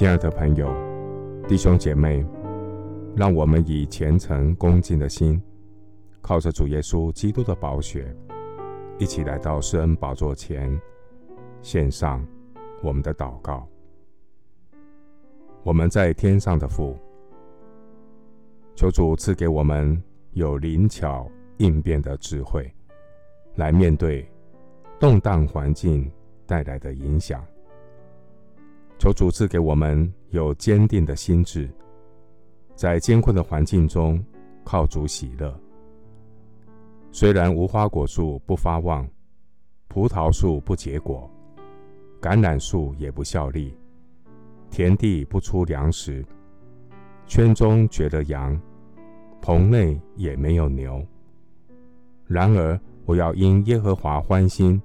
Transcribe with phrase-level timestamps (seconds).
[0.00, 0.66] 亲爱的朋友、
[1.46, 2.24] 弟兄姐妹，
[3.14, 5.38] 让我们以虔诚恭敬的心，
[6.22, 8.16] 靠着主耶稣基督的宝血，
[8.98, 10.74] 一起来到施恩宝座前，
[11.60, 12.26] 献上
[12.82, 13.68] 我们的祷告。
[15.64, 16.96] 我们在天上的父，
[18.74, 22.72] 求主赐给我们有灵巧应变的智慧，
[23.56, 24.26] 来面对
[24.98, 26.10] 动荡环境
[26.46, 27.44] 带来的影响。
[29.00, 31.66] 求主赐给我们有坚定的心志，
[32.74, 34.22] 在艰困的环境中
[34.62, 35.58] 靠主喜乐。
[37.10, 39.08] 虽然无花果树不发旺，
[39.88, 41.30] 葡萄树不结果，
[42.20, 43.74] 橄榄树也不效力，
[44.70, 46.22] 田地不出粮食，
[47.26, 48.60] 圈中绝了羊，
[49.40, 51.02] 棚内也没有牛。
[52.26, 54.78] 然而我要因耶和华欢心，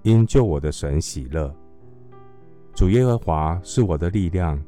[0.00, 1.54] 因救我的神喜乐。
[2.74, 4.60] 主耶和华是我的力量，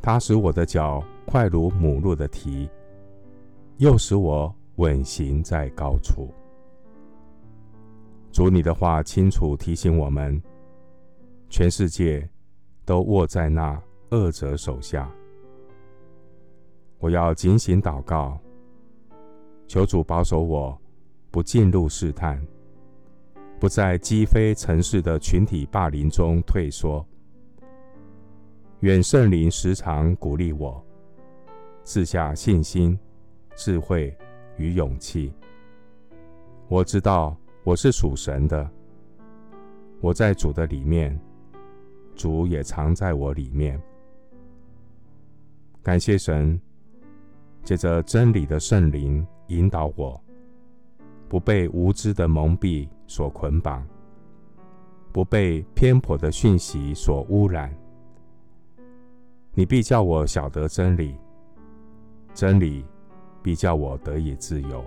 [0.00, 2.66] 他使我的脚快如母鹿的蹄，
[3.76, 6.32] 又使我稳行在高处。
[8.32, 10.42] 主你的话清楚提醒我们，
[11.50, 12.26] 全世界
[12.86, 13.78] 都握在那
[14.10, 15.10] 恶者手下。
[16.98, 18.38] 我要警醒祷告，
[19.66, 20.80] 求主保守我，
[21.30, 22.42] 不进入试探，
[23.60, 27.06] 不在积非城市的群体霸凌中退缩。
[28.80, 30.80] 愿圣灵时常鼓励我，
[31.82, 32.96] 赐下信心、
[33.56, 34.16] 智慧
[34.56, 35.32] 与勇气。
[36.68, 38.70] 我知道我是属神的，
[40.00, 41.18] 我在主的里面，
[42.14, 43.82] 主也藏在我里面。
[45.82, 46.60] 感谢神，
[47.64, 50.22] 借着真理的圣灵引导我，
[51.28, 53.84] 不被无知的蒙蔽所捆绑，
[55.10, 57.76] 不被偏颇的讯息所污染。
[59.58, 61.16] 你必叫我晓得真理，
[62.32, 62.86] 真理
[63.42, 64.84] 必叫我得以自由。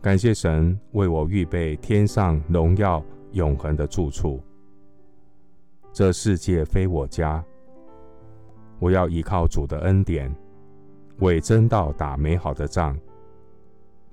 [0.00, 4.42] 感谢神为我预备天上荣耀永恒的住处。
[5.92, 7.44] 这世界非我家，
[8.78, 10.34] 我要依靠主的恩典，
[11.18, 12.98] 为真道打美好的仗，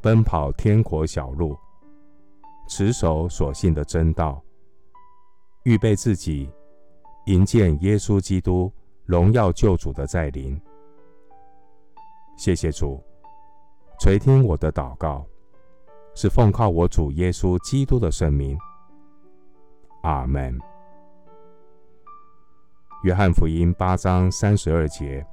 [0.02, 1.56] 奔跑天国小路，
[2.68, 4.44] 持守所信的真道，
[5.64, 6.50] 预备自己。
[7.30, 8.74] 迎接耶稣基督
[9.06, 10.60] 荣耀救主的再临。
[12.36, 13.00] 谢谢主
[14.00, 15.24] 垂听我的祷告，
[16.16, 18.58] 是奉靠我主耶稣基督的圣名。
[20.02, 20.58] 阿门。
[23.04, 25.24] 约翰福音八章三十二节：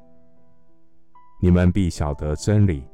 [1.40, 2.86] 你们必晓得真理，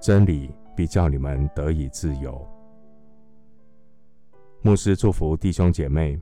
[0.00, 2.40] 真理必叫你们得以自由。
[4.62, 6.16] 牧师祝福弟兄姐妹。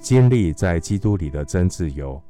[0.00, 2.20] 经历在基督里的真自由，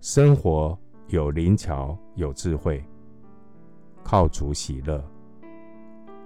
[0.00, 0.76] 生活
[1.06, 2.84] 有灵巧有智慧，
[4.02, 5.02] 靠主喜乐。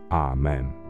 [0.08, 0.87] 阿门。